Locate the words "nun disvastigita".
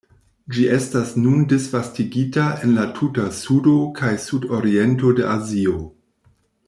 1.25-2.45